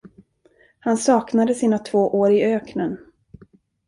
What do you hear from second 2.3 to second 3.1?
i öknen.